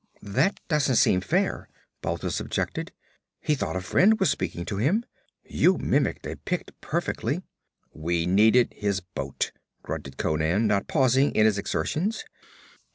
'That 0.23 0.59
doesn't 0.67 0.95
seem 0.95 1.21
fair,' 1.21 1.69
Balthus 2.01 2.39
objected. 2.39 2.91
'He 3.39 3.53
thought 3.53 3.75
a 3.75 3.81
friend 3.81 4.19
was 4.19 4.31
speaking 4.31 4.65
to 4.65 4.77
him. 4.77 5.05
You 5.43 5.77
mimicked 5.77 6.25
a 6.25 6.37
Pict 6.37 6.71
perfectly' 6.81 7.43
'We 7.93 8.25
needed 8.25 8.73
his 8.75 9.01
boat,' 9.01 9.51
grunted 9.83 10.17
Conan, 10.17 10.65
not 10.65 10.87
pausing 10.87 11.31
in 11.35 11.45
his 11.45 11.59
exertions. 11.59 12.25